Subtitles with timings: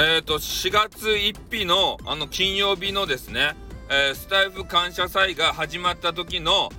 [0.00, 3.56] えっ、ー、と、4月1日の、あの、金曜日のですね、
[3.90, 6.70] えー、スタイフ感謝祭が始まった時の、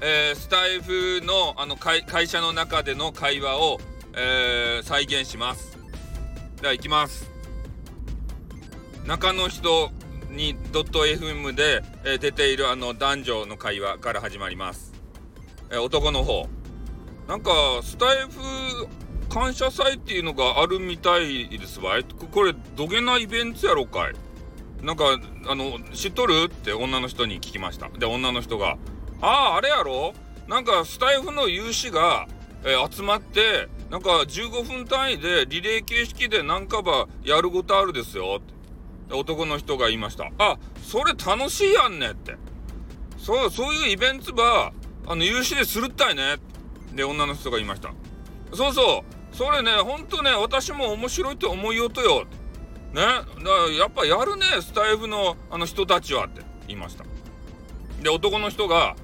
[0.00, 3.80] えー、スタイフの、あの、会社の中での会話を、
[4.14, 5.76] え再現します。
[6.60, 7.28] では、行きます。
[9.06, 9.90] 中の人
[10.30, 14.92] にドット .fm で、え出ているあの男女の会話から始まります。
[15.72, 16.46] え男の方。
[17.26, 17.50] なんか、
[17.82, 18.86] スタイフ
[19.38, 22.04] 感謝祭っていうのがあるみたいですわい。
[22.04, 24.14] これ、どげなイベントやろかい。
[24.84, 25.04] なんか、
[25.46, 26.46] あの、知っとる？
[26.46, 27.88] って女の人に聞きました。
[27.88, 28.76] で、女の人が、
[29.20, 30.12] ああ、あれやろ？
[30.48, 32.26] なんか、スタイフの有志が、
[32.64, 38.40] えー、集まって、なんか15分単位でリレー形式で何かばやることあるですよ。
[38.40, 40.32] って男の人が言いました。
[40.38, 42.34] あ、それ楽しいやんねって。
[43.18, 44.72] そう、そういうイベントば、
[45.06, 46.38] あの、有志でするったいね。
[46.92, 47.92] で、女の人が言いました。
[48.52, 49.17] そうそう。
[49.38, 52.24] それね、ほんとね、私も面白いって思いよとよ。
[52.92, 53.02] ね。
[53.02, 57.04] だからやっぱやるね、スタイフのあの人たちはって言いました。
[58.02, 58.96] で、男の人が、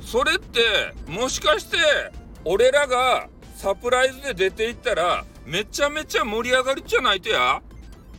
[0.00, 1.76] それって、もしかして、
[2.46, 7.60] 俺らがサプライズで出ていったら、めちゃめちゃ盛り上がるじゃないとや？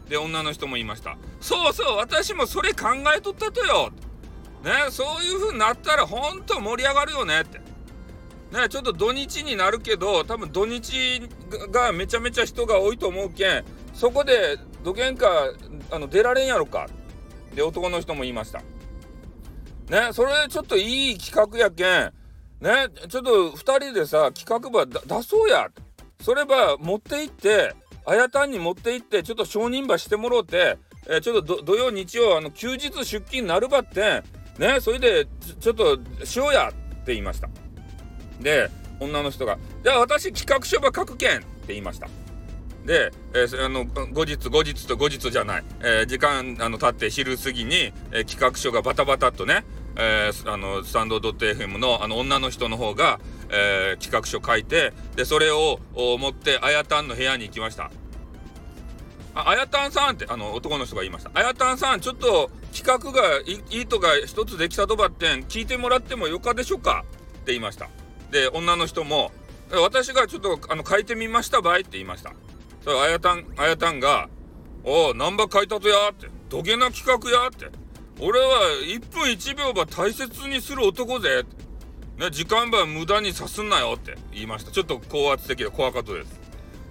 [0.07, 1.17] で、女の人も言いました。
[1.41, 3.89] そうそう、私もそれ考えとったとよ。
[4.63, 7.65] ね、そういう風になったらほんと盛り上がるよねって。
[8.51, 11.21] ね、ちょっと土日になるけど、多分土日
[11.71, 15.27] がめちゃめちゃ人が多いと思うけん、そこでどげんか、
[15.91, 16.87] あの、出られんやろか。
[17.53, 18.59] で、男の人も言いました。
[19.89, 22.13] ね、それちょっといい企画やけん、
[22.61, 25.69] ね、ちょっと2人でさ、企画ば出そうや。
[26.21, 30.77] それば持って行って、あやたんに持って行って、ちょっと承認ばしてもろうて、
[31.09, 34.23] え、ちょっと土曜日曜、あの、休日出勤なるばって、
[34.57, 35.27] ね、それで
[35.59, 37.49] ちょっとしようやって言いました。
[38.39, 42.07] で女の人が「じゃあ私企画書ば書くけん」って言いました。
[42.85, 49.65] で、えー、あの後日後日と後日じゃない、えー、時間あの経って昼過ぎに、えー、企画書がバタバタっとね、
[49.97, 53.19] えー、あのスタンドドット .fm のあの女の人の方が、
[53.49, 57.91] えー、企画書書いてでそれを持ってあやたんの部屋に行きました。
[59.35, 61.31] あやたんさんってあの男の人が言いました。
[61.33, 67.03] あやたんさんちょっと企画がいいとか一つできたとばってん聞いてもらってもよかでしょうか？
[67.07, 67.89] って言いました。
[68.31, 69.31] で女の人も
[69.71, 72.33] 「私がちょっとあの書いてみましたばい」って言いました。
[72.83, 74.29] それあやたんあやたんが
[74.83, 77.67] 「おお何ば書いたとや」って「どげな企画や」って
[78.19, 78.47] 「俺は
[78.83, 81.43] 1分1秒ば大切にする男ぜ」
[82.17, 84.71] ね、時間ば無駄にさすんなよって言いました。
[84.71, 86.39] ちょっと高圧的で怖かったです。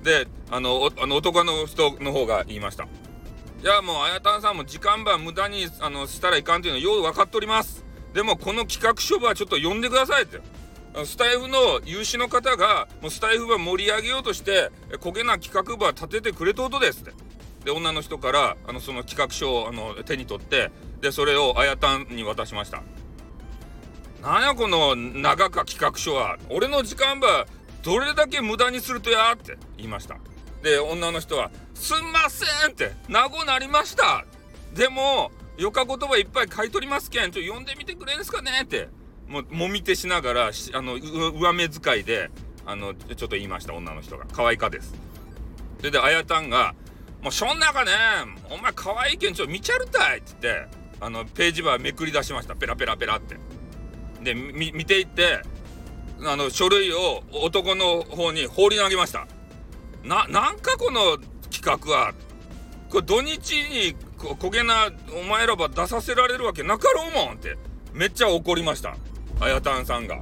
[0.04, 2.84] であのあの男の人の方が言いました。
[2.84, 2.88] い
[3.64, 7.84] やもうあやたんさんも時間ば無駄にあのしたらいかんっていうのはよう分かっております。
[8.14, 10.40] でもこの企画書ばちょっと読んでくださいって。
[11.04, 17.12] スタイフの有志の方が、もうスタイフば盛り上げようとして、焦げな企画ば立ててくれとうとですって。
[17.66, 20.70] で、女の人から、あの、その企画書を、あの、手に取って、
[21.02, 22.82] で、それをあやたんに渡しました。
[24.22, 26.38] なんやこの長か企画書は。
[26.48, 27.46] 俺の時間ば、
[27.82, 30.16] どれだけ無駄にするとやって言いました。
[30.62, 34.24] で、女の人は、すんませんって、なごなりました
[34.72, 38.88] でも、よか言葉いっぱい書いとりますけん、ちょ、読んでみてくれんすかねって
[39.28, 42.30] ももみ手しながらあの上目遣いで
[42.64, 44.26] あのちょっと言いました女の人が。
[44.32, 44.94] 可愛かです。
[45.78, 46.74] それであやたんが
[47.22, 47.92] 「もうそん中ね
[48.50, 50.68] お前可愛いけんちょ見ちゃるたい」って言って
[51.00, 52.54] あのページばめくり出しました。
[52.54, 53.36] ペラペラペラって。
[54.22, 55.42] で見ていって
[56.24, 59.26] あの書類を男の方に放り投げました。
[60.02, 61.18] ななんかこの
[61.50, 62.14] 企画は
[62.88, 67.56] これ土日に焦げなお前らば出させられるわけなかろうもんって
[67.92, 68.96] めっちゃ怒りました。
[69.40, 70.18] あやたんさんが。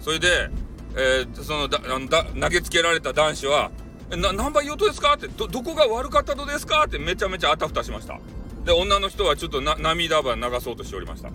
[0.00, 0.50] それで、
[0.96, 3.70] えー、そのだだ投げつけられた男子は
[4.10, 8.18] 「えな何倍言うとですか?」ってど「どこが悪かったとですか?」ってめちゃめちゃあたふたしました
[8.64, 11.30] で女の人はちょっとな涙ば流そうとしておりました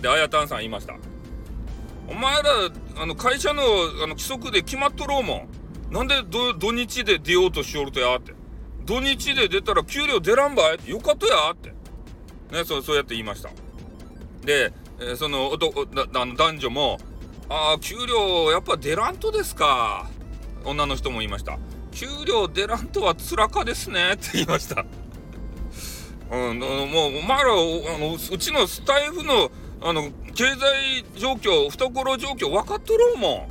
[0.00, 0.94] であやたんさん言いました
[2.08, 2.50] 「お前ら
[2.96, 3.66] あの会社のあ
[4.02, 5.46] の規則で決まっとろうも
[5.90, 6.14] んなんで
[6.58, 8.32] 土日で出ようとしおるとや」って
[8.86, 11.68] 「土日で出たら給料出らんばい?」って「よかったや」って
[12.50, 13.50] ねそうそうやって言いました
[14.42, 16.98] でえー、その男だ男女も
[17.48, 20.08] 「ああ給料やっぱ出らんとですか」
[20.64, 21.58] 女の人も言いました
[21.92, 24.84] 「給料出らんとはつらかですね」って言いました。
[26.30, 26.66] うん、も
[27.10, 27.54] うお前らあ
[27.98, 29.50] のうちのスタイフの
[29.82, 33.48] あの経済状況懐状況分かっとろうも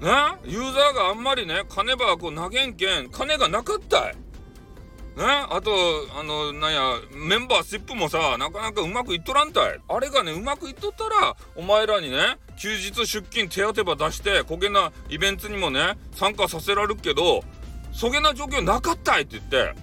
[0.00, 0.04] ん。
[0.04, 0.10] ね？
[0.44, 4.23] ユーザーがあんまりね金ばこう投げんけん金がなかったい。
[5.16, 5.70] ねあと、
[6.18, 6.80] あの、なんや、
[7.12, 9.80] メンバーシップもさ、なかなかうまくいっとらんたい。
[9.88, 17.42] あれがね、うまくいっとったら、お前らにね、休日出勤手当ば出して、こげなイベントにもね、参加させられるけど、
[17.92, 19.74] そげな状況なかったいって言って、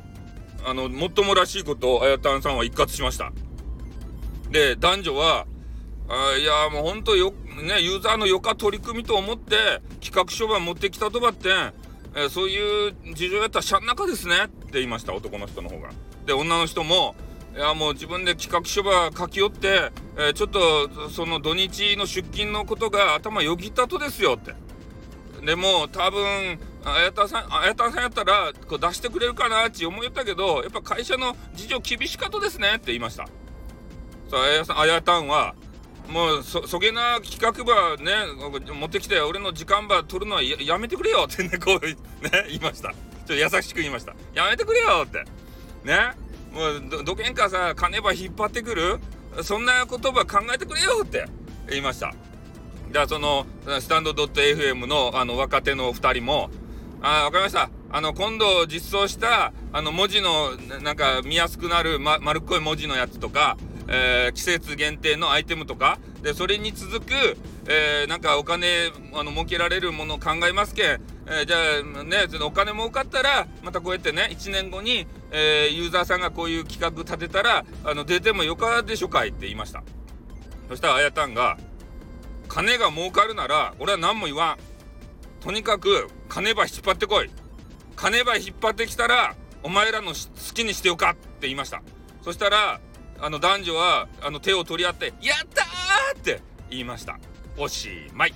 [0.65, 3.31] あのもっともらしいことをあやたんさんは一括しました
[4.49, 5.47] で男女は
[6.07, 7.31] あいやもうほんとよ
[7.63, 11.49] ねユーザーの余暇取り組みと思って企画書ば持ってきたとばって
[12.15, 15.89] えー、そういう事情やったらしゃん中ですねって言いました男の人の方が。
[16.25, 17.15] で女の人も
[17.55, 24.53] いやもう自分で企画書ば書き寄って、えー、ちょっとその土日の出勤のことが頭よぎったとですよって。
[25.45, 33.25] でも多分あやたさんあやたさんやったらこう出してくれるかなって思いったけどやっぱ会社の事情厳しかとですねって言いました。
[34.29, 35.55] さああやさんあやたんは
[36.11, 38.11] もうそそげな企画ばね
[38.73, 41.95] 持ってきて俺の時間ば取るのはやめてくれよってねこうね
[42.47, 42.89] 言いました。
[42.89, 44.13] ちょっと優しく言いました。
[44.33, 45.23] やめてくれよって。
[45.83, 46.11] ね。
[46.51, 46.65] も
[46.99, 48.99] うどけんかさ金ば引っ張ってくる？
[49.43, 51.25] そんな言葉考えてくれよって。
[51.69, 52.13] 言いました。
[52.91, 53.45] じゃあその
[53.79, 56.49] スタンド .fm のあの若手の2人も
[57.01, 57.69] あ分かりました。
[57.93, 67.13] あの今度実装したあの文字のなんか見やすくなる、ま、丸っこい文字のやつとかえー、季節限定のアイテムとかでそれに続く、
[67.67, 71.57] えー、なんかお金あの儲けられるものを考えますけん、えー、じゃ
[71.99, 79.83] あねお金儲かったらまたこうやってね1年後に、えユーザーさんがこういう企画立てたらあの出てもよかでしょかいって言いました。
[80.69, 81.57] そしたらあやたんが
[82.47, 84.57] 「金が儲かるなら俺は何も言わん」
[85.43, 87.29] とにかく金ば引っ張ってこい。
[87.95, 90.15] 金ば引っ張ってきたらお前らの好
[90.53, 91.81] きにしてよかって言いました。
[92.23, 92.79] そしたら
[93.21, 95.63] あの男女はあの手を取り合って「やった!」
[96.17, 97.19] って言いました
[97.57, 98.33] おしまい